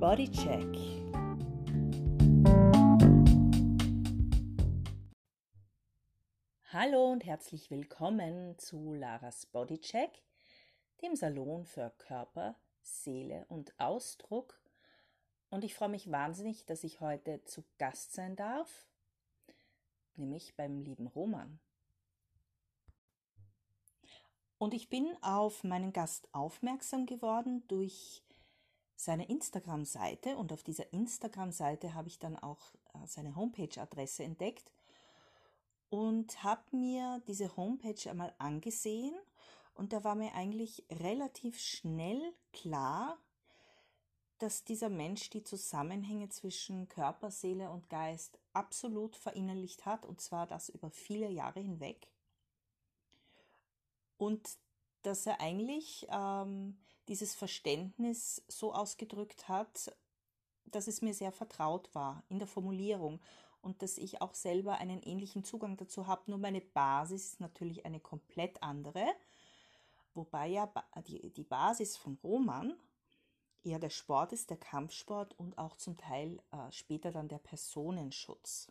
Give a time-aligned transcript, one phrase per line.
[0.00, 0.64] Bodycheck.
[6.72, 10.22] Hallo und herzlich willkommen zu Laras Bodycheck,
[11.02, 14.58] dem Salon für Körper, Seele und Ausdruck.
[15.50, 18.86] Und ich freue mich wahnsinnig, dass ich heute zu Gast sein darf,
[20.16, 21.60] nämlich beim lieben Roman.
[24.56, 28.22] Und ich bin auf meinen Gast aufmerksam geworden durch
[29.00, 32.60] seine Instagram-Seite und auf dieser Instagram-Seite habe ich dann auch
[32.92, 34.70] äh, seine Homepage-Adresse entdeckt
[35.88, 39.14] und habe mir diese Homepage einmal angesehen
[39.72, 42.20] und da war mir eigentlich relativ schnell
[42.52, 43.16] klar,
[44.36, 50.46] dass dieser Mensch die Zusammenhänge zwischen Körper, Seele und Geist absolut verinnerlicht hat und zwar
[50.46, 52.06] das über viele Jahre hinweg.
[54.18, 54.58] Und
[55.02, 56.78] dass er eigentlich ähm,
[57.10, 59.94] dieses Verständnis so ausgedrückt hat,
[60.64, 63.20] dass es mir sehr vertraut war in der Formulierung
[63.62, 66.22] und dass ich auch selber einen ähnlichen Zugang dazu habe.
[66.30, 69.04] Nur meine Basis ist natürlich eine komplett andere,
[70.14, 70.72] wobei ja
[71.08, 72.74] die, Basis von Roman
[73.64, 78.68] eher der Sport ist, der Kampfsport und auch zum Teil äh, später dann der Personenschutz.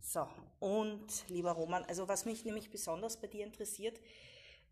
[0.00, 0.26] So,
[0.58, 4.00] und lieber Roman, also was mich nämlich besonders bei dir interessiert,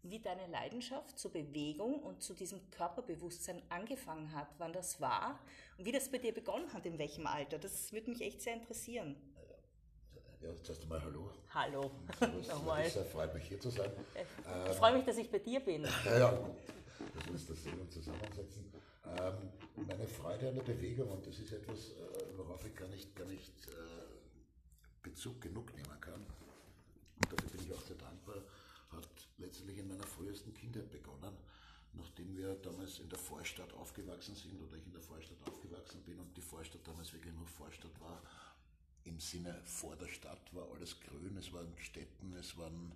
[0.05, 5.41] wie deine Leidenschaft zur Bewegung und zu diesem Körperbewusstsein angefangen hat, wann das war
[5.79, 7.59] und wie das bei dir begonnen hat, in welchem Alter.
[7.59, 9.17] Das würde mich echt sehr interessieren.
[10.43, 11.31] Ja, zuerst einmal Hallo.
[11.55, 11.91] Hallo.
[12.49, 12.85] Nochmal.
[12.85, 13.91] Es freut mich hier zu sein.
[14.15, 15.87] Ich ähm, freue mich, dass ich bei dir bin.
[16.05, 16.39] Ja.
[17.27, 18.73] Das ist das Sehen und Zusammensetzen.
[19.07, 19.51] Ähm,
[19.89, 23.27] meine Freude an der Bewegung, und das ist etwas, äh, worauf ich gar nicht, gar
[23.27, 23.73] nicht äh,
[25.03, 26.15] Bezug genug nehmen kann.
[26.15, 28.37] Und dafür bin ich auch sehr dankbar
[29.39, 31.37] letztlich in meiner frühesten Kindheit begonnen,
[31.93, 36.19] nachdem wir damals in der Vorstadt aufgewachsen sind oder ich in der Vorstadt aufgewachsen bin
[36.19, 38.23] und die Vorstadt damals wirklich noch Vorstadt war.
[39.05, 42.93] Im Sinne vor der Stadt war alles grün, es waren Städten, es waren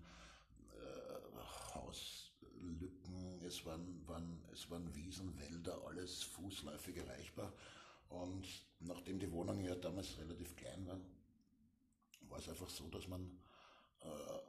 [0.75, 7.53] äh, Hauslücken, es waren, waren, es waren Wiesen, Wälder, alles fußläufig erreichbar.
[8.09, 8.47] Und
[8.81, 11.05] nachdem die Wohnungen ja damals relativ klein waren,
[12.23, 13.39] war es einfach so, dass man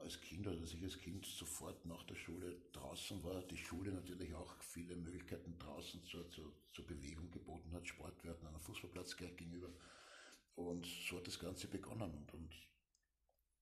[0.09, 3.43] als Kind oder dass ich als Kind sofort nach der Schule draußen war.
[3.43, 7.87] Die Schule natürlich auch viele Möglichkeiten draußen zur, zur, zur Bewegung geboten hat.
[7.87, 9.69] Sport, wir hatten einen Fußballplatz gleich gegenüber.
[10.55, 12.13] Und so hat das Ganze begonnen.
[12.13, 12.55] Und, und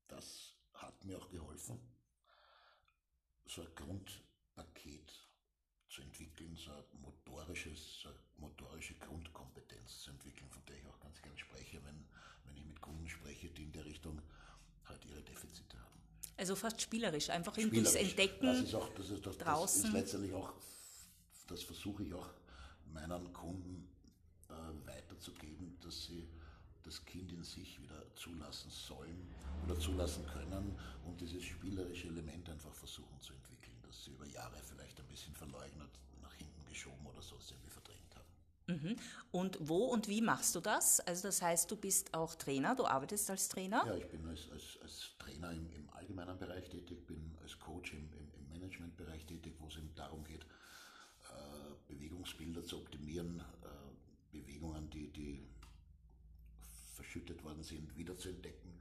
[0.07, 1.79] das hat mir auch geholfen,
[3.45, 5.27] so ein Grundpaket
[5.89, 10.99] zu entwickeln, so ein motorisches, so eine motorische Grundkompetenz zu entwickeln, von der ich auch
[10.99, 12.07] ganz gerne spreche, wenn,
[12.45, 14.21] wenn ich mit Kunden spreche, die in der Richtung
[14.85, 16.01] halt ihre Defizite haben.
[16.37, 17.91] Also fast spielerisch, einfach spielerisch.
[17.91, 19.81] durchs Entdecken das ist auch, das ist, das, draußen.
[19.81, 20.53] Das ist letztendlich auch,
[21.47, 22.29] das versuche ich auch
[22.93, 23.89] meinen Kunden
[24.49, 24.53] äh,
[24.87, 26.27] weiterzugeben, dass sie
[26.83, 29.27] das Kind in sich wieder zulassen sollen
[29.65, 34.57] oder zulassen können und dieses spielerische Element einfach versuchen zu entwickeln, das sie über Jahre
[34.63, 35.89] vielleicht ein bisschen verleugnet,
[36.21, 37.96] nach hinten geschoben oder so irgendwie verdrängt.
[39.31, 40.99] Und wo und wie machst du das?
[41.01, 43.83] Also das heißt, du bist auch Trainer, du arbeitest als Trainer?
[43.85, 47.93] Ja, ich bin als, als, als Trainer im, im, allgemeinen Bereich tätig, bin als Coach
[47.93, 54.37] im, im, im Managementbereich tätig, wo es eben darum geht, äh, Bewegungsbilder zu optimieren, äh,
[54.37, 55.47] Bewegungen, die, die
[56.93, 58.73] verschüttet worden sind, wieder zu entdecken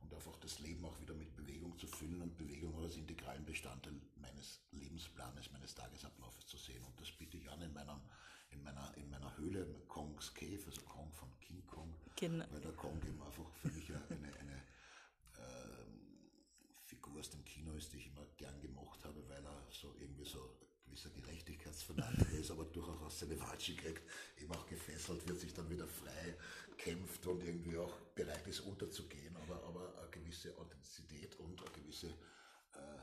[0.00, 3.94] und einfach das Leben auch wieder mit Bewegung zu füllen und Bewegung als integralen Bestandteil
[4.16, 6.84] meines Lebensplanes, meines Tagesablaufes zu sehen.
[6.84, 8.00] Und das biete ich an in meinem
[8.52, 12.44] in meiner, in meiner Höhle, Kongs Cave, also Kong von King Kong, genau.
[12.50, 14.62] weil der Kong eben einfach für mich eine, eine
[15.38, 16.30] ähm,
[16.84, 20.24] Figur aus dem Kino ist, die ich immer gern gemocht habe, weil er so irgendwie
[20.24, 24.02] so gewisser Gerechtigkeitsfanatiker ist, aber durchaus seine Watschen kriegt,
[24.38, 26.36] eben auch gefesselt wird, sich dann wieder frei
[26.76, 32.08] kämpft und irgendwie auch bereit ist unterzugehen, aber, aber eine gewisse Authentizität und eine gewisse,
[32.74, 33.02] äh,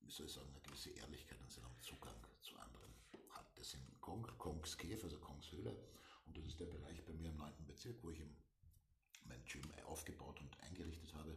[0.00, 2.87] wie soll ich sagen, eine gewisse Ehrlichkeit in seinem Zugang zu anderen.
[3.58, 5.76] Das sind Kong, Kongs Cave, also Kongs Höhle.
[6.26, 7.66] Und das ist der Bereich bei mir im 9.
[7.66, 8.20] Bezirk, wo ich
[9.24, 11.36] mein Gym aufgebaut und eingerichtet habe.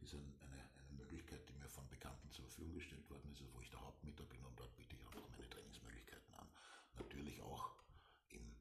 [0.00, 3.68] Ist eine, eine Möglichkeit, die mir von Bekannten zur Verfügung gestellt worden ist, wo ich
[3.68, 6.48] der Hauptmieter bin und dort biete ich auch meine Trainingsmöglichkeiten an.
[6.94, 7.74] Natürlich auch
[8.28, 8.56] im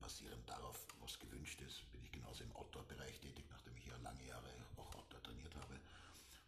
[0.00, 4.26] basierend darauf, was gewünscht ist, bin ich genauso im Outdoor-Bereich tätig, nachdem ich ja lange
[4.26, 5.80] Jahre auch Outdoor trainiert habe.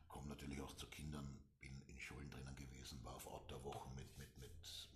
[0.08, 1.38] Komme natürlich auch zu Kindern,
[2.08, 4.28] Schulen drinnen gewesen, war auf Outdoor-Wochen mit, mit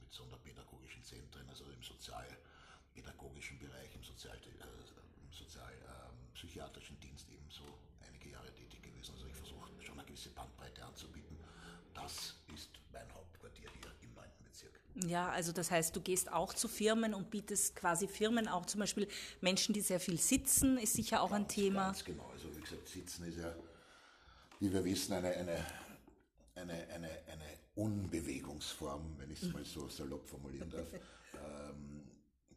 [0.08, 7.64] sonderpädagogischen Zentren, also im sozialpädagogischen Bereich, im, Sozial, äh, im sozialpsychiatrischen ähm, Dienst ebenso
[8.06, 9.12] einige Jahre tätig gewesen.
[9.14, 11.36] Also ich versuche schon eine gewisse Bandbreite anzubieten.
[11.92, 14.24] Das ist mein Hauptquartier hier im 9.
[14.44, 14.72] Bezirk.
[15.06, 18.80] Ja, also das heißt, du gehst auch zu Firmen und bietest quasi Firmen auch zum
[18.80, 19.06] Beispiel
[19.42, 21.86] Menschen, die sehr viel sitzen, ist sicher auch ganz, ein Thema.
[21.86, 22.30] Ganz genau.
[22.32, 23.54] Also wie gesagt, Sitzen ist ja,
[24.60, 25.66] wie wir wissen, eine, eine,
[26.62, 30.92] eine, eine, eine Unbewegungsform, wenn ich es mal so salopp formulieren darf.
[31.34, 32.02] ähm,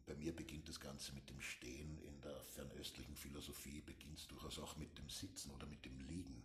[0.06, 1.98] bei mir beginnt das Ganze mit dem Stehen.
[1.98, 6.44] In der fernöstlichen Philosophie beginnt es durchaus auch mit dem Sitzen oder mit dem Liegen.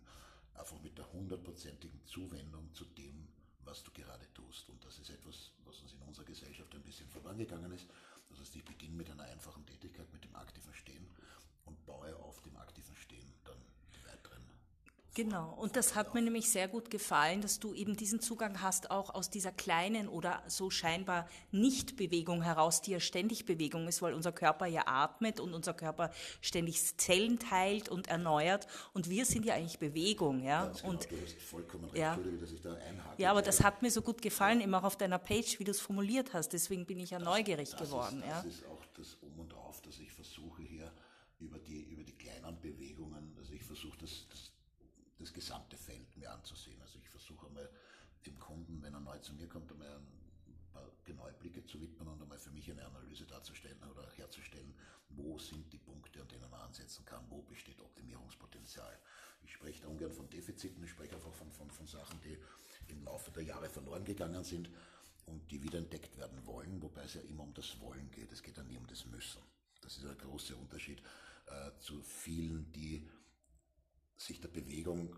[0.54, 3.28] Einfach mit der hundertprozentigen Zuwendung zu dem,
[3.64, 4.68] was du gerade tust.
[4.68, 7.86] Und das ist etwas, was uns in unserer Gesellschaft ein bisschen verloren gegangen ist.
[8.28, 11.06] Das heißt, ich beginne mit einer einfachen Tätigkeit, mit dem aktiven Stehen
[11.64, 12.91] und baue auf dem aktiven
[15.14, 18.90] Genau, und das hat mir nämlich sehr gut gefallen, dass du eben diesen Zugang hast,
[18.90, 24.14] auch aus dieser kleinen oder so scheinbar Nicht-Bewegung heraus, die ja ständig Bewegung ist, weil
[24.14, 26.10] unser Körper ja atmet und unser Körper
[26.40, 30.64] ständig Zellen teilt und erneuert und wir sind ja eigentlich Bewegung, ja.
[30.64, 32.14] Ganz genau, und, du hast vollkommen recht, ja.
[32.14, 33.22] Entschuldige, dass ich da einhake.
[33.22, 35.72] Ja, aber das hat mir so gut gefallen, immer auch auf deiner Page, wie du
[35.72, 38.20] es formuliert hast, deswegen bin ich ja das, neugierig das geworden.
[38.20, 38.42] Ist, ja.
[38.42, 40.90] Das ist auch das Um und Auf, dass ich versuche hier
[41.38, 44.52] über die, über die kleinen Bewegungen, also ich versuche das, das
[45.32, 46.80] gesamte Feld mir anzusehen.
[46.80, 47.68] Also ich versuche einmal
[48.26, 52.08] dem Kunden, wenn er neu zu mir kommt, einmal ein paar genaue Blicke zu widmen
[52.08, 54.74] und einmal für mich eine Analyse darzustellen oder herzustellen,
[55.10, 58.98] wo sind die Punkte, an denen man ansetzen kann, wo besteht Optimierungspotenzial.
[59.44, 62.38] Ich spreche da ungern von Defiziten, ich spreche einfach von, von, von Sachen, die
[62.88, 64.70] im Laufe der Jahre verloren gegangen sind
[65.26, 68.42] und die wieder entdeckt werden wollen, wobei es ja immer um das Wollen geht, es
[68.42, 69.42] geht ja nie um das Müssen.
[69.80, 71.02] Das ist ein großer Unterschied
[71.46, 73.08] äh, zu vielen, die
[74.16, 75.16] sich der Bewegung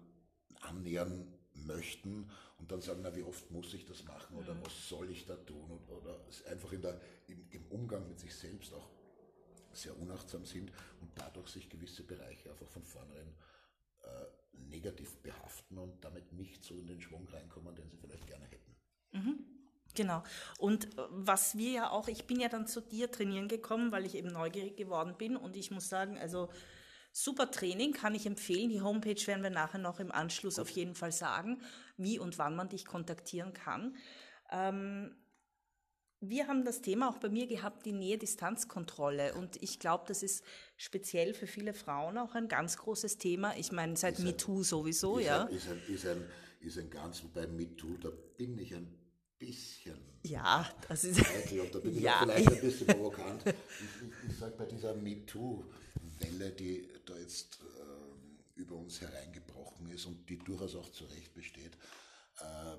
[0.61, 4.65] annähern möchten und dann sagen, na, wie oft muss ich das machen oder mhm.
[4.65, 6.21] was soll ich da tun oder, oder
[6.51, 8.89] einfach in der, im, im, Umgang mit sich selbst auch
[9.73, 10.71] sehr unachtsam sind
[11.01, 13.35] und dadurch sich gewisse Bereiche einfach von vornherein
[14.03, 14.09] äh,
[14.71, 18.77] negativ behaften und damit nicht so in den Schwung reinkommen, den sie vielleicht gerne hätten.
[19.13, 19.45] Mhm.
[19.95, 20.23] Genau.
[20.59, 24.07] Und äh, was wir ja auch, ich bin ja dann zu dir trainieren gekommen, weil
[24.07, 26.51] ich eben neugierig geworden bin und ich muss sagen, also
[27.17, 28.71] Super Training, kann ich empfehlen.
[28.71, 31.63] Die Homepage werden wir nachher noch im Anschluss auf jeden Fall sagen,
[31.97, 33.97] wie und wann man dich kontaktieren kann.
[34.51, 35.15] Ähm,
[36.19, 39.35] wir haben das Thema auch bei mir gehabt, die Nähe-Distanz-Kontrolle.
[39.35, 40.45] Und ich glaube, das ist
[40.77, 43.57] speziell für viele Frauen auch ein ganz großes Thema.
[43.57, 45.45] Ich meine, seit MeToo sowieso, ist ja.
[45.45, 46.25] Ein, ist, ein, ist, ein,
[46.63, 48.93] ist ein ganz, wobei MeToo, da bin ich ein
[49.39, 49.99] bisschen.
[50.25, 51.21] Ja, das ist.
[51.21, 52.19] da bin ich ja.
[52.23, 53.47] vielleicht ein bisschen provokant.
[53.47, 55.65] Ich, ich, ich sage bei dieser MeToo,
[56.25, 61.35] Welle, die da jetzt äh, über uns hereingebrochen ist und die durchaus auch zu Recht
[61.35, 61.77] besteht,
[62.39, 62.77] äh,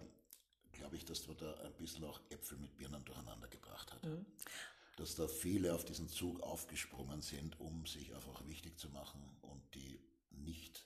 [0.71, 4.03] glaube ich, dass man da ein bisschen auch Äpfel mit Birnen durcheinander gebracht hat.
[4.03, 4.25] Mhm.
[4.97, 9.61] Dass da viele auf diesen Zug aufgesprungen sind, um sich einfach wichtig zu machen und
[9.75, 9.99] die
[10.31, 10.85] nicht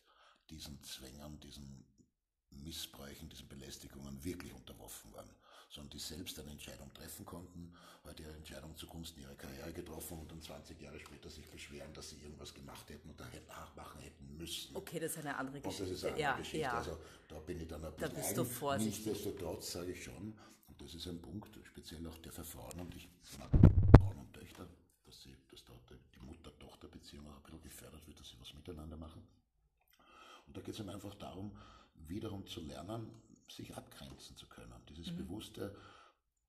[0.49, 1.85] diesen Zwängern, diesen
[2.51, 5.29] Missbräuchen, diesen Belästigungen wirklich unterworfen waren
[5.69, 7.71] sondern die selbst eine Entscheidung treffen konnten,
[8.03, 12.09] heute ihre Entscheidung zugunsten ihrer Karriere getroffen und dann 20 Jahre später sich beschweren, dass
[12.09, 14.75] sie irgendwas gemacht hätten und da hätten nachmachen hätten müssen.
[14.75, 15.83] Okay, das ist eine andere Geschichte.
[15.83, 16.63] Und das ist eine ja, andere Geschichte.
[16.63, 16.73] Ja.
[16.73, 16.97] Also
[17.27, 19.05] da bin ich dann ein bisschen Da bist du vorsichtig.
[19.05, 20.33] Nichtsdestotrotz sage ich schon,
[20.67, 23.07] und das ist ein Punkt, speziell auch der für Frauen und ich
[23.37, 23.49] mag
[23.99, 24.67] Frauen und Töchter,
[25.05, 25.73] dass, sie, dass da
[26.15, 29.21] die Mutter-Tochter-Beziehung auch ein bisschen gefördert wird, dass sie was miteinander machen.
[30.47, 31.55] Und da geht es einfach darum,
[32.09, 33.09] wiederum zu lernen,
[33.47, 35.17] sich abgrenzen zu können, dieses mhm.
[35.17, 35.75] bewusste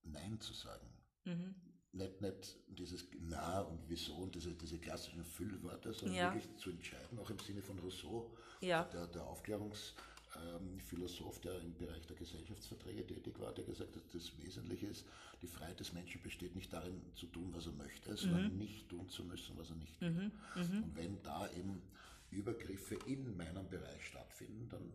[0.03, 0.87] Nein zu sagen.
[1.25, 1.55] Mhm.
[1.93, 6.33] Nicht, nicht dieses Na und Wieso und diese, diese klassischen Füllwörter, sondern ja.
[6.33, 8.85] wirklich zu entscheiden, auch im Sinne von Rousseau, ja.
[8.85, 14.39] der, der Aufklärungsphilosoph, ähm, der im Bereich der Gesellschaftsverträge tätig war, der gesagt hat, das
[14.39, 15.05] Wesentliche ist,
[15.43, 18.59] die Freiheit des Menschen besteht nicht darin, zu tun, was er möchte, sondern mhm.
[18.59, 20.11] nicht tun zu müssen, was er nicht will.
[20.11, 20.31] Mhm.
[20.55, 20.85] mhm.
[20.85, 21.83] Und wenn da eben
[22.31, 24.93] Übergriffe in meinem Bereich stattfinden, dann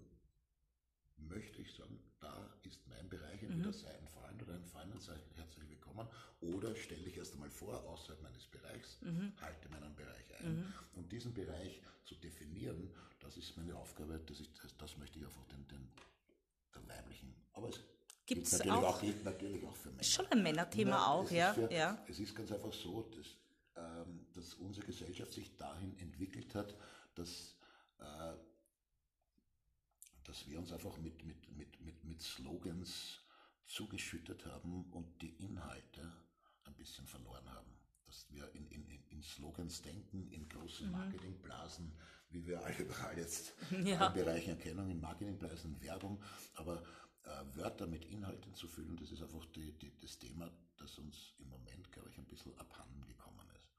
[1.17, 3.73] möchte ich sagen, da ist mein Bereich, entweder mhm.
[3.73, 6.07] sei ein Freund oder ein Freund und sage herzlich willkommen,
[6.41, 9.33] oder stelle ich erst einmal vor, außerhalb meines Bereichs, mhm.
[9.41, 10.57] halte meinen Bereich ein.
[10.57, 10.73] Mhm.
[10.95, 15.25] Und diesen Bereich zu definieren, das ist meine Aufgabe, das, ist, das, das möchte ich
[15.25, 15.87] einfach den, den,
[16.73, 17.79] der weiblichen, aber es
[18.25, 20.03] Gibt's gilt natürlich auch, auch, gilt natürlich auch für Männer.
[20.03, 22.03] Schon ein Männerthema Nein, auch, ja, für, ja.
[22.07, 23.37] Es ist ganz einfach so, dass,
[23.75, 26.75] ähm, dass unsere Gesellschaft sich dahin entwickelt hat,
[27.13, 27.54] dass
[30.35, 33.21] dass wir uns einfach mit, mit, mit, mit, mit Slogans
[33.67, 36.11] zugeschüttet haben und die Inhalte
[36.65, 37.71] ein bisschen verloren haben.
[38.05, 40.91] Dass wir in, in, in Slogans denken, in großen mhm.
[40.91, 41.89] Marketingblasen,
[42.31, 43.53] wie wir alle überall jetzt
[43.85, 44.07] ja.
[44.07, 46.21] in Bereichen Erkennung, in Marketingblasen, Werbung,
[46.55, 46.83] aber
[47.23, 51.33] äh, Wörter mit Inhalten zu füllen, das ist einfach die, die, das Thema, das uns
[51.37, 53.71] im Moment, glaube ich, ein bisschen abhanden gekommen ist.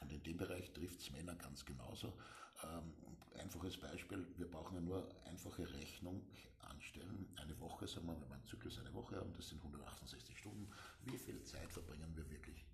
[0.00, 2.16] Und in dem Bereich trifft es Männer ganz genauso.
[2.64, 2.94] Ähm,
[3.36, 6.22] einfaches Beispiel, wir brauchen ja nur einfache Rechnung
[6.60, 7.28] anstellen.
[7.36, 10.68] Eine Woche sagen wir, wenn wir einen Zyklus eine Woche haben, das sind 168 Stunden,
[11.04, 12.64] wie viel Zeit verbringen wir wirklich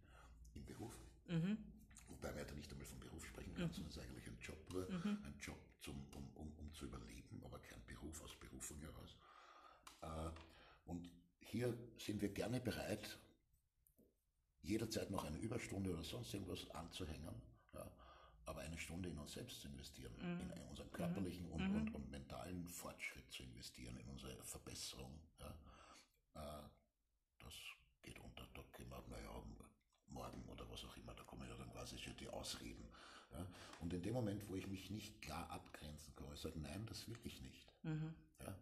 [0.55, 0.99] im Beruf?
[1.29, 1.59] Mhm.
[2.09, 3.73] Wobei wir ja nicht einmal vom Beruf sprechen können, mhm.
[3.73, 5.19] sondern es ist eigentlich ein Job, mhm.
[5.25, 9.17] ein Job zum, um, um, um zu überleben, aber kein Beruf aus Berufung heraus.
[10.03, 10.31] Äh,
[10.87, 13.19] und hier sind wir gerne bereit,
[14.63, 17.35] jederzeit noch eine Überstunde oder sonst irgendwas anzuhängen,
[18.85, 20.53] Stunde in uns selbst zu investieren, mhm.
[20.53, 21.77] in unseren körperlichen und, mhm.
[21.77, 25.19] und, und, mentalen Fortschritt zu investieren, in unsere Verbesserung.
[25.41, 25.55] Ja,
[26.35, 26.69] äh,
[27.39, 27.55] das
[28.03, 28.47] geht unter.
[28.55, 29.43] Da können wir, naja,
[30.09, 32.87] morgen oder was auch immer, da kommen ja dann quasi schon die Ausreden.
[33.33, 33.47] Ja.
[33.81, 37.09] Und in dem Moment, wo ich mich nicht klar abgrenzen kann, ich sage, nein, das
[37.09, 37.73] will ich nicht.
[37.83, 38.15] Mhm.
[38.41, 38.55] Ja,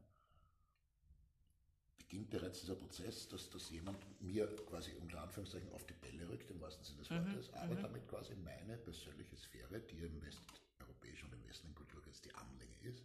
[2.13, 6.51] beginnt bereits dieser Prozess, dass, dass jemand mir quasi unter Anführungszeichen auf die Bälle rückt,
[6.51, 7.57] im wahrsten Sinne des mhm, Wortes, mhm.
[7.57, 12.77] aber damit quasi meine persönliche Sphäre, die im westeuropäischen und im westlichen Kulturkreis die Armlänge
[12.83, 13.03] ist,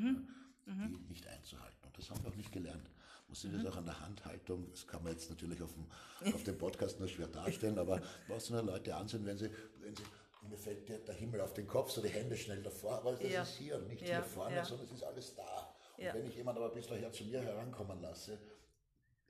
[0.00, 0.28] mhm.
[0.66, 1.06] die mhm.
[1.08, 1.86] nicht einzuhalten.
[1.86, 2.90] Und das haben wir auch nicht gelernt.
[3.28, 3.68] Man sieht das mhm.
[3.68, 7.08] auch an der Handhaltung, das kann man jetzt natürlich auf dem, auf dem Podcast nur
[7.08, 10.02] schwer darstellen, aber was nur Leute ansehen, wenn sie, wenn sie
[10.48, 13.30] mir fällt der, der, Himmel auf den Kopf, so die Hände schnell davor, aber das
[13.30, 13.42] ja.
[13.42, 14.16] ist hier, nicht ja.
[14.16, 14.64] hier vorne, ja.
[14.64, 15.74] sondern es ist alles da.
[15.98, 16.14] Ja.
[16.14, 18.38] wenn ich jemand aber ein bisschen her zu mir herankommen lasse,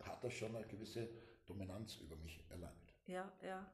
[0.05, 1.09] hat er schon eine gewisse
[1.45, 2.95] Dominanz über mich erlangt.
[3.07, 3.67] Ja, ja.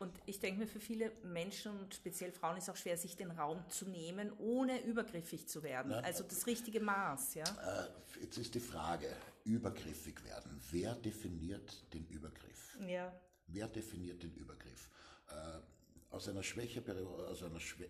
[0.00, 3.30] Und ich denke mir, für viele Menschen und speziell Frauen ist auch schwer, sich den
[3.30, 5.92] Raum zu nehmen, ohne übergriffig zu werden.
[5.92, 7.44] Ja, also das richtige Maß, ja.
[7.44, 9.14] Äh, jetzt ist die Frage,
[9.44, 10.58] übergriffig werden.
[10.70, 12.78] Wer definiert den Übergriff?
[12.88, 13.12] Ja.
[13.46, 14.88] Wer definiert den Übergriff?
[15.28, 16.82] Äh, aus einer Schwäche,
[17.28, 17.86] aus einer Schwä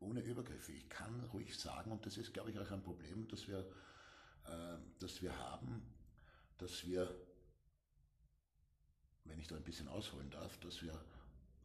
[0.00, 0.72] ohne Übergriffe.
[0.72, 3.60] Ich kann ruhig sagen, und das ist, glaube ich, auch ein Problem, das wir,
[4.46, 5.80] äh, das wir haben,
[6.58, 7.14] dass wir,
[9.24, 10.98] wenn ich da ein bisschen ausholen darf, dass wir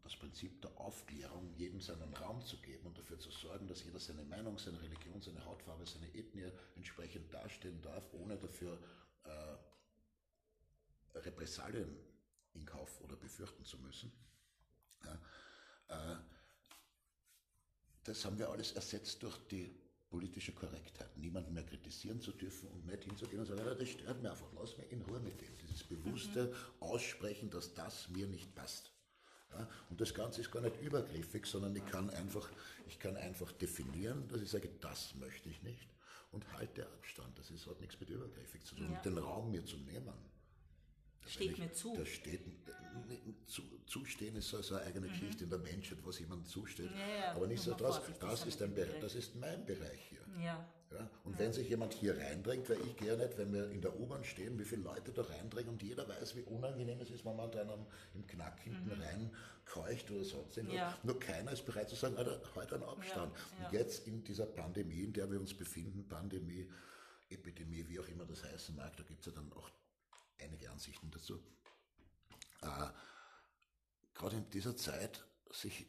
[0.05, 3.99] das Prinzip der Aufklärung, jedem seinen Raum zu geben und dafür zu sorgen, dass jeder
[3.99, 8.77] seine Meinung, seine Religion, seine Hautfarbe, seine Ethnie entsprechend darstellen darf, ohne dafür
[9.23, 9.57] äh,
[11.17, 11.97] Repressalien
[12.53, 14.11] in Kauf oder befürchten zu müssen.
[15.03, 15.19] Ja,
[15.87, 16.17] äh,
[18.03, 19.75] das haben wir alles ersetzt durch die
[20.11, 21.17] politische Korrektheit.
[21.17, 24.53] Niemanden mehr kritisieren zu dürfen und nicht hinzugehen und sagen, ja, das stört mir einfach,
[24.53, 25.57] lass mich in Ruhe mit dem.
[25.63, 26.55] Dieses bewusste mhm.
[26.79, 28.94] Aussprechen, dass das mir nicht passt.
[29.89, 32.49] Und das Ganze ist gar nicht übergriffig, sondern ich kann einfach,
[32.87, 35.87] ich kann einfach definieren, dass ich sage, das möchte ich nicht
[36.31, 37.37] und halte Abstand.
[37.39, 38.89] Das ist, hat nichts mit übergriffig zu tun.
[38.91, 38.97] Ja.
[38.97, 40.13] Und den Raum mir zu nehmen.
[41.25, 41.95] Steht ich, mir zu.
[41.97, 42.41] Das steht,
[43.47, 45.11] zu, zustehen ist so, so eine eigene mhm.
[45.11, 46.91] Geschichte in der Menschheit, was jemandem zusteht.
[46.91, 50.43] Ja, ja, Aber nicht so, das, das, ist ein Bereich, das ist mein Bereich hier.
[50.43, 50.67] Ja.
[50.97, 51.39] Ja, und ja.
[51.39, 54.57] wenn sich jemand hier reindrängt, weil ich gehe nicht, wenn wir in der U-Bahn stehen,
[54.59, 57.61] wie viele Leute da reindrängen und jeder weiß, wie unangenehm es ist, wenn man da
[57.61, 59.01] einem, im Knack hinten mhm.
[59.01, 59.31] rein
[59.65, 60.77] keucht oder sonst irgendwas.
[60.77, 60.97] Ja.
[61.03, 63.33] Nur keiner ist bereit zu sagen, Alter, heute ein Abstand.
[63.57, 66.69] Und jetzt in dieser Pandemie, in der wir uns befinden, Pandemie,
[67.29, 69.69] Epidemie, wie auch immer das heißen mag, da gibt es ja dann auch
[70.39, 71.39] einige Ansichten dazu.
[72.61, 72.89] Äh,
[74.13, 75.85] Gerade in dieser Zeit sich,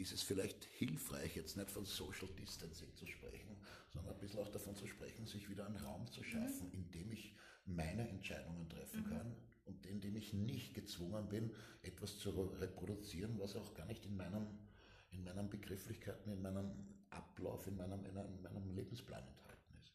[0.00, 3.56] ist es vielleicht hilfreich, jetzt nicht von Social Distancing zu sprechen,
[3.88, 6.74] sondern ein bisschen auch davon zu sprechen, sich wieder einen Raum zu schaffen, mhm.
[6.74, 7.34] in dem ich
[7.66, 9.10] meine Entscheidungen treffen mhm.
[9.10, 14.06] kann und in dem ich nicht gezwungen bin, etwas zu reproduzieren, was auch gar nicht
[14.06, 14.46] in meinem
[15.10, 16.70] in meinen Begrifflichkeiten, in meinem
[17.10, 19.92] Ablauf, in meinem, in meinem Lebensplan enthalten ist.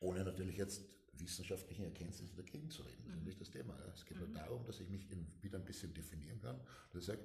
[0.00, 0.82] Ohne natürlich jetzt
[1.14, 3.02] wissenschaftlichen Erkenntnissen dagegen zu reden.
[3.04, 3.26] Das ist mhm.
[3.26, 3.76] nicht das Thema.
[3.92, 4.34] Es geht nur mhm.
[4.34, 5.06] darum, dass ich mich
[5.42, 6.60] wieder ein bisschen definieren kann.
[6.92, 7.24] Dass ich sage,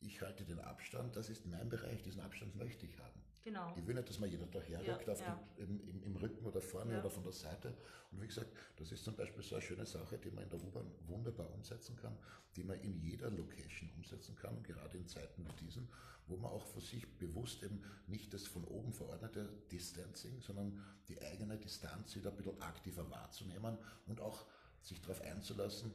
[0.00, 3.20] ich halte den Abstand, das ist mein Bereich, diesen Abstand möchte ich haben.
[3.44, 3.72] Genau.
[3.76, 5.40] Ich will nicht, dass man jeder daherrückt ja, ja.
[5.56, 7.00] im, im, im, Rücken oder vorne ja.
[7.00, 7.74] oder von der Seite.
[8.10, 10.62] Und wie gesagt, das ist zum Beispiel so eine schöne Sache, die man in der
[10.62, 12.16] U-Bahn wunderbar umsetzen kann,
[12.56, 15.88] die man in jeder Location umsetzen kann, gerade in Zeiten wie diesen,
[16.26, 21.18] wo man auch für sich bewusst eben nicht das von oben verordnete Distancing, sondern die
[21.22, 24.44] eigene Distanz wieder ein bisschen aktiver wahrzunehmen und auch
[24.82, 25.90] sich darauf einzulassen,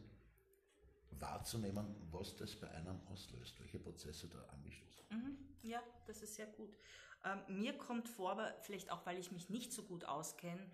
[1.19, 5.37] wahrzunehmen, was das bei einem auslöst, welche Prozesse da angestoßen mhm.
[5.63, 6.75] Ja, das ist sehr gut.
[7.23, 10.69] Ähm, mir kommt vor, aber vielleicht auch, weil ich mich nicht so gut auskenne,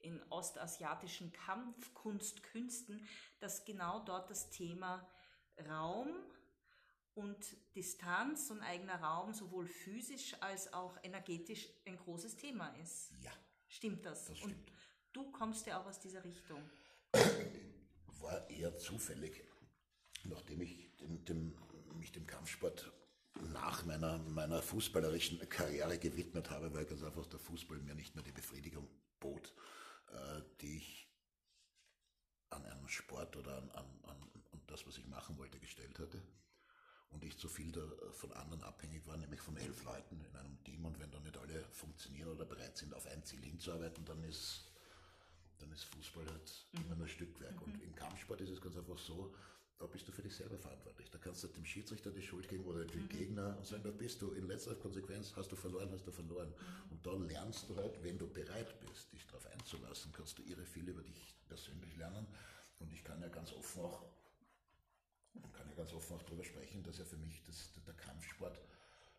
[0.00, 3.06] in ostasiatischen Kampfkunstkünsten,
[3.40, 5.06] dass genau dort das Thema
[5.68, 6.08] Raum
[7.14, 13.10] und Distanz und eigener Raum sowohl physisch als auch energetisch ein großes Thema ist.
[13.22, 13.32] Ja.
[13.68, 14.26] Stimmt das?
[14.26, 14.54] Das stimmt.
[14.54, 14.72] Und
[15.12, 16.62] du kommst ja auch aus dieser Richtung.
[18.20, 19.42] War eher zufällig,
[20.24, 21.54] nachdem ich dem, dem,
[21.98, 22.92] mich dem Kampfsport
[23.52, 28.24] nach meiner, meiner fußballerischen Karriere gewidmet habe, weil ganz einfach der Fußball mir nicht mehr
[28.24, 28.88] die Befriedigung
[29.20, 29.54] bot,
[30.08, 31.08] äh, die ich
[32.50, 36.22] an einen Sport oder an, an, an, an das, was ich machen wollte, gestellt hatte
[37.10, 37.72] und ich zu viel
[38.12, 41.36] von anderen abhängig war, nämlich von elf Leuten in einem Team und wenn dann nicht
[41.36, 44.72] alle funktionieren oder bereit sind, auf ein Ziel hinzuarbeiten, dann ist
[45.58, 46.82] dann ist Fußball halt mhm.
[46.82, 47.60] immer nur Stückwerk.
[47.62, 47.82] Und mhm.
[47.82, 49.34] im Kampfsport ist es ganz einfach so,
[49.78, 51.10] da bist du für dich selber verantwortlich.
[51.10, 53.08] Da kannst du dem Schiedsrichter die Schuld geben oder dem mhm.
[53.08, 56.52] Gegner und sagen, da bist du in letzter Konsequenz, hast du verloren, hast du verloren.
[56.90, 60.64] Und da lernst du halt, wenn du bereit bist, dich darauf einzulassen, kannst du irre
[60.64, 62.26] viel über dich persönlich lernen.
[62.78, 64.02] Und ich kann ja ganz offen auch,
[65.52, 68.58] kann ja ganz offen auch darüber sprechen, dass ja für mich das, der Kampfsport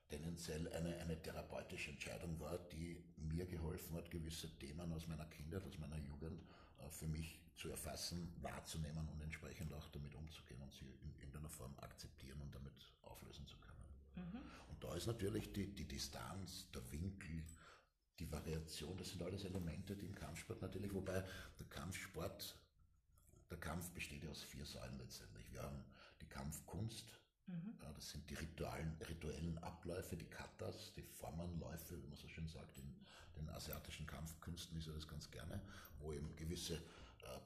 [0.09, 5.63] tendenziell eine, eine therapeutische Entscheidung war, die mir geholfen hat, gewisse Themen aus meiner Kindheit,
[5.65, 6.41] aus meiner Jugend
[6.79, 11.49] äh, für mich zu erfassen, wahrzunehmen und entsprechend auch damit umzugehen und sie in irgendeiner
[11.49, 13.85] Form akzeptieren und damit auflösen zu können.
[14.15, 14.41] Mhm.
[14.69, 17.43] Und da ist natürlich die, die Distanz, der Winkel,
[18.19, 21.23] die Variation, das sind alles Elemente, die im Kampfsport natürlich, wobei
[21.59, 22.57] der Kampfsport,
[23.49, 25.51] der Kampf besteht ja aus vier Säulen letztendlich.
[25.51, 25.83] Wir haben
[26.21, 27.11] die Kampfkunst,
[27.47, 27.77] mhm.
[27.95, 32.77] das sind die ritualen, rituellen Abläufe, die Katas, die Formenläufe, wie man so schön sagt,
[32.77, 32.95] in
[33.35, 35.61] den asiatischen Kampfkünsten ist ja das ganz gerne,
[35.99, 36.83] wo eben gewisse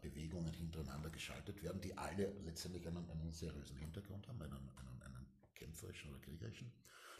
[0.01, 5.27] Bewegungen hintereinander geschaltet werden, die alle letztendlich einen, einen seriösen Hintergrund haben, einen, einen, einen
[5.55, 6.71] kämpferischen oder kriegerischen.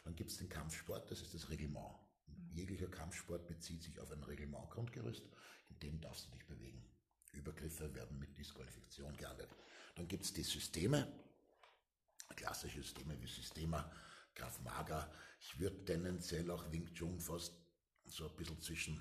[0.03, 1.95] Dann gibt es den Kampfsport, das ist das Reglement.
[2.51, 5.23] Jeglicher Kampfsport bezieht sich auf ein Reglementgrundgerüst,
[5.69, 6.83] in dem darfst du dich bewegen.
[7.33, 9.49] Übergriffe werden mit Disqualifikation geahndet.
[9.95, 11.07] Dann gibt es die Systeme,
[12.35, 13.89] klassische Systeme wie Systema,
[14.35, 15.09] Graf Maga.
[15.39, 17.53] Ich würde tendenziell auch Wing Chun fast
[18.05, 18.99] so ein bisschen zwischen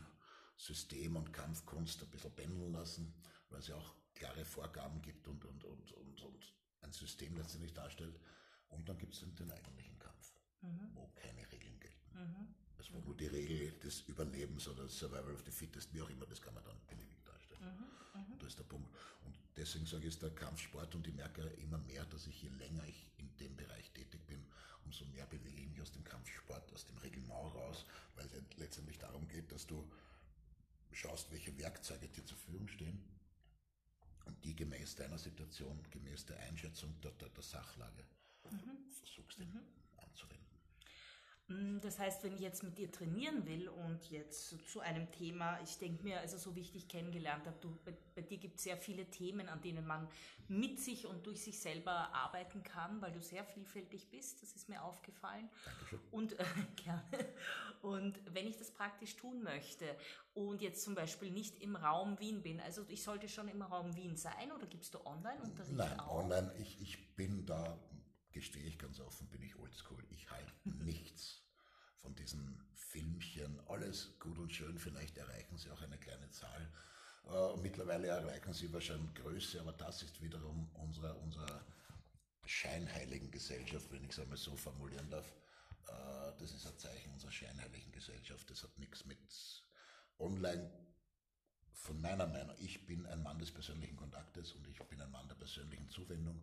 [0.56, 3.14] System und Kampfkunst ein bisschen pendeln lassen
[3.50, 7.72] weil es ja auch klare Vorgaben gibt und, und, und, und, und ein System letztendlich
[7.72, 8.18] darstellt.
[8.68, 10.90] Und dann gibt es den, den, eigentlichen Kampf, mhm.
[10.94, 12.10] wo keine Regeln gelten.
[12.12, 12.54] Mhm.
[12.78, 16.26] Also wo nur die Regel des Überlebens oder Survival of the Fittest, wie auch immer,
[16.26, 17.62] das kann man dann beliebig darstellen.
[17.64, 18.20] Mhm.
[18.20, 18.38] mhm.
[18.38, 18.88] Das ist der Punkt.
[19.24, 22.50] Und deswegen sage ich, ist der Kampfsport und ich merke immer mehr, dass ich je
[22.50, 24.46] länger ich in dem Bereich tätig bin,
[24.84, 27.84] umso mehr bewege ich mich aus dem Kampfsport, aus dem Reglement raus,
[28.16, 29.88] weil es letztendlich darum geht, dass du
[30.92, 33.19] schaust, welche Werkzeuge dir zur Verfügung stehen und
[34.44, 38.04] die gemäß deiner Situation, gemäß der Einschätzung der, der, der Sachlage
[38.50, 38.90] mhm.
[38.90, 39.60] versuchst mhm.
[41.50, 45.60] Mm, das heißt, wenn ich jetzt mit dir trainieren will und jetzt zu einem Thema,
[45.62, 48.58] ich denke mir, also so wie ich dich kennengelernt habe, du, bei, bei dir gibt
[48.58, 50.08] es sehr viele Themen, an denen man
[50.46, 54.68] mit sich und durch sich selber arbeiten kann, weil du sehr vielfältig bist, das ist
[54.68, 55.48] mir aufgefallen.
[55.64, 56.00] Dankeschön.
[56.12, 56.44] Und, äh,
[56.76, 57.02] gerne.
[57.82, 59.96] und wenn ich das praktisch tun möchte
[60.34, 63.96] und jetzt zum Beispiel nicht im Raum Wien bin, also ich sollte schon im Raum
[63.96, 66.22] Wien sein oder gibst du Online-Unterricht Nein, auch?
[66.22, 67.76] online, ich, ich bin da
[68.32, 70.04] gestehe ich ganz offen, bin ich oldschool.
[70.10, 71.42] Ich halte nichts
[72.00, 73.60] von diesen Filmchen.
[73.68, 76.72] Alles gut und schön, vielleicht erreichen sie auch eine kleine Zahl.
[77.28, 81.64] Äh, mittlerweile erreichen sie wahrscheinlich Größe, aber das ist wiederum unserer, unserer
[82.46, 85.26] scheinheiligen Gesellschaft, wenn ich es einmal so formulieren darf.
[85.88, 88.48] Äh, das ist ein Zeichen unserer scheinheiligen Gesellschaft.
[88.50, 89.18] Das hat nichts mit
[90.18, 90.70] Online
[91.72, 92.56] von meiner Meinung.
[92.58, 96.42] Ich bin ein Mann des persönlichen Kontaktes und ich bin ein Mann der persönlichen Zuwendung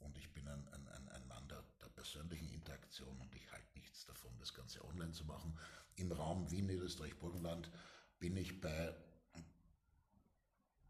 [0.00, 4.06] und ich bin ein, ein, ein, Mann der, der, persönlichen Interaktion und ich halte nichts
[4.06, 5.58] davon, das Ganze online zu machen.
[5.96, 7.70] Im Raum Wien, Niederösterreich, Burgenland
[8.18, 8.94] bin ich bei,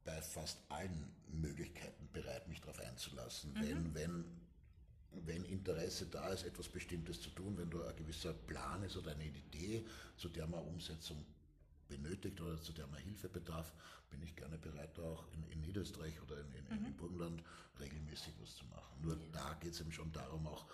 [0.05, 3.53] bei fast allen Möglichkeiten bereit, mich darauf einzulassen.
[3.55, 3.63] Mhm.
[3.63, 4.41] Wenn, wenn,
[5.25, 9.13] wenn Interesse da ist, etwas Bestimmtes zu tun, wenn da ein gewisser Plan ist oder
[9.13, 11.25] eine Idee, zu der man Umsetzung
[11.89, 13.73] benötigt oder zu der man Hilfe bedarf,
[14.11, 16.87] bin ich gerne bereit, auch in, in Niederösterreich oder in, in, mhm.
[16.87, 17.43] in, Burgenland
[17.79, 19.03] regelmäßig was zu machen.
[19.03, 19.31] Nur yes.
[19.33, 20.67] da geht es eben schon darum, auch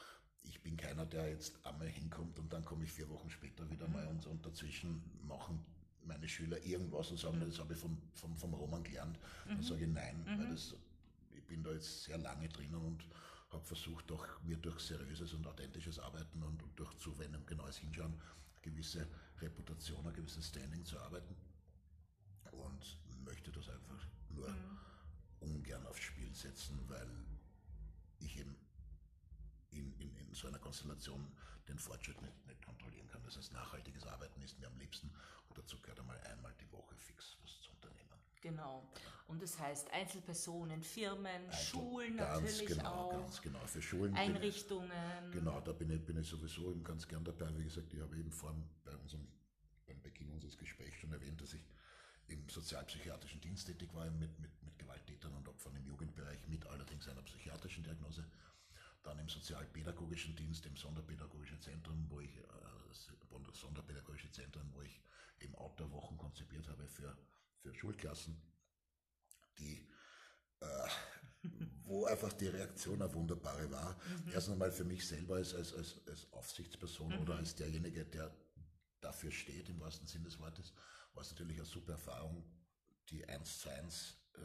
[0.45, 3.87] ich bin keiner, der jetzt einmal hinkommt und dann komme ich vier Wochen später wieder
[3.87, 3.93] mhm.
[3.93, 5.65] mal und, und dazwischen machen
[6.05, 7.49] meine Schüler irgendwas und sagen, mhm.
[7.49, 9.19] das habe ich vom, vom, vom Roman gelernt.
[9.47, 9.63] Dann mhm.
[9.63, 10.51] sage ich nein, weil mhm.
[10.51, 10.75] das,
[11.35, 13.07] ich bin da jetzt sehr lange drinnen und
[13.51, 18.15] habe versucht, auch mir durch seriöses und authentisches Arbeiten und, und durch Zuwendung, genaues Hinschauen,
[18.63, 19.07] gewisse
[19.43, 21.37] Reputation, ein gewisses Standing zu arbeiten
[22.53, 24.79] und möchte das einfach nur mhm.
[25.41, 27.09] ungern aufs Spiel setzen, weil
[28.21, 28.57] ich eben
[29.71, 31.33] in, in, in so einer Konstellation
[31.69, 33.23] den Fortschritt nicht, nicht kontrollieren kann.
[33.25, 35.11] Das heißt, nachhaltiges Arbeiten ist mir am liebsten
[35.49, 38.02] und dazu gehört einmal einmal die Woche fix was zu unternehmen.
[38.43, 38.87] Genau.
[39.29, 43.13] Und das heißt Einzelpersonen, Firmen, Einzel Schulen ganz natürlich genau, auch.
[43.13, 44.15] Ganz genau, für Schulen.
[44.15, 44.91] Einrichtungen.
[45.29, 47.49] Ich, genau, da bin ich, bin ich sowieso eben ganz gern dabei.
[47.57, 49.27] Wie gesagt, ich habe eben vor bei unserem,
[49.87, 51.65] beim Beginn unseres Gesprächs schon erwähnt, dass ich
[52.27, 57.09] im sozialpsychiatrischen Dienst tätig war, mit, mit, mit Gewalttätern und Opfern im Jugendbereich, mit allerdings
[57.09, 58.25] einer psychiatrischen Diagnose.
[59.03, 62.43] Dann im sozialpädagogischen Dienst, im Sonderpädagogischen Zentrum, wo ich, äh,
[63.53, 65.01] Sonderpädagogische Zentren, wo ich
[65.41, 67.17] eben Outdoor-Wochen konzipiert habe für
[67.63, 68.37] für Schulklassen,
[69.59, 69.89] die,
[70.61, 70.89] äh,
[71.85, 73.97] wo einfach die Reaktion eine wunderbare war.
[74.27, 74.33] Mhm.
[74.33, 77.23] Erst einmal für mich selber als, als, als, als Aufsichtsperson mhm.
[77.23, 78.35] oder als derjenige, der
[79.01, 80.73] dafür steht, im wahrsten Sinne des Wortes,
[81.15, 82.45] war es natürlich eine super Erfahrung,
[83.11, 84.41] die eins zu eins äh,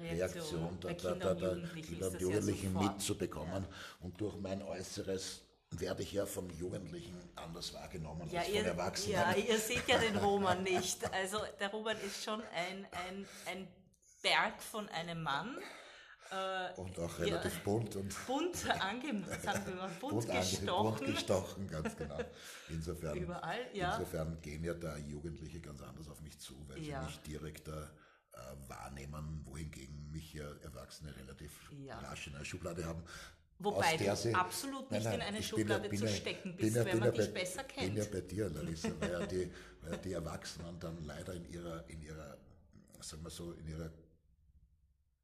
[0.00, 3.66] Reaktion Reaktion der, Kinder und Jugendlichen mitzubekommen.
[4.00, 8.64] Und durch mein Äußeres werde ich ja von Jugendlichen anders wahrgenommen Ja als von ihr,
[8.64, 9.12] Erwachsenen.
[9.12, 11.12] ja, ihr seht ja den Roman nicht.
[11.12, 13.68] Also der Roman ist schon ein, ein, ein
[14.22, 15.58] Berg von einem Mann.
[16.30, 20.66] Äh, und auch ja, relativ bunt und bunt, ange, sagen wir mal, bunt, bunt, gestochen.
[20.84, 22.18] bunt gestochen, ganz genau.
[22.68, 23.94] Insofern, Überall, ja.
[23.96, 27.00] insofern gehen ja da Jugendliche ganz anders auf mich zu, weil Ja.
[27.00, 27.72] sie mich direkt äh,
[28.68, 31.98] wahrnehmen, wohingegen mich ja Erwachsene relativ Ja.
[32.00, 33.02] rasch in einer Schublade haben.
[33.60, 36.74] Wobei du sie- absolut nicht in eine ich bin Schublade bin zu stecken bin bist,
[36.76, 37.96] wenn bin man dich bei, besser bin kennt.
[37.98, 39.50] ja bei dir, Larissa, weil ja die,
[39.82, 42.38] weil die Erwachsenen dann leider in ihrer, in ihrer,
[43.00, 43.90] sagen wir so, in ihrer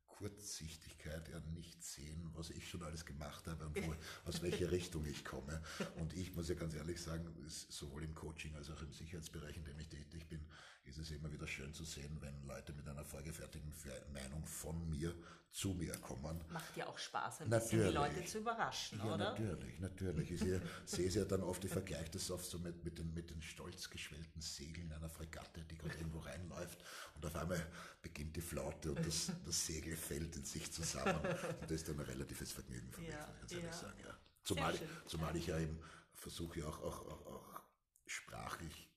[0.06, 3.94] Kurzsichtigkeit ja nicht sehen, was ich schon alles gemacht habe und wo,
[4.28, 5.60] aus welcher Richtung ich komme.
[5.96, 9.56] Und ich muss ja ganz ehrlich sagen, ist sowohl im Coaching als auch im Sicherheitsbereich,
[9.56, 10.44] in dem ich tätig bin,
[10.84, 14.88] ist es immer wieder schön zu sehen, wenn Leute mit einer vorgefertigten Fe- Meinung von
[14.90, 15.14] mir
[15.50, 16.44] zu mir kommen.
[16.50, 17.94] Macht ja auch Spaß, ein bisschen die Natürlich.
[17.94, 19.30] Leute zu überraschen, Ja, oder?
[19.30, 20.30] natürlich, natürlich.
[20.32, 23.14] Ich sehe, sehe es ja dann oft, ich vergleiche das oft so mit, mit, den,
[23.14, 27.64] mit den stolz geschwellten Segeln einer Fregatte, die gerade irgendwo reinläuft und auf einmal
[28.02, 31.14] beginnt die Flaute und das, das Segel fällt in sich zusammen.
[31.16, 33.72] Und das ist dann ein relatives Vergnügen für mich, Ja, muss ich ganz ehrlich ja.
[33.72, 34.00] sagen.
[34.04, 34.18] Ja.
[34.42, 35.78] Zumal, zumal ich ja eben
[36.14, 37.60] versuche, ja auch, auch, auch, auch
[38.06, 38.90] sprachlich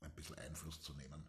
[0.00, 1.24] ein bisschen Einfluss zu nehmen,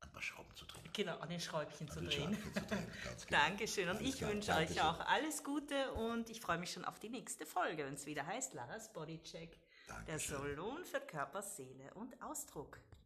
[0.00, 0.88] ein paar Schrauben zu drehen.
[0.92, 2.34] Genau, an den Schräubchen zu An den drehen.
[2.34, 3.40] Schräubchen zu drehen, ganz genau.
[3.40, 7.08] Dankeschön und ich wünsche euch auch alles Gute und ich freue mich schon auf die
[7.08, 9.58] nächste Folge, wenn es wieder heißt Laras Bodycheck.
[9.86, 10.38] Der Dankeschön.
[10.38, 12.78] Salon für Körper, Seele und Ausdruck.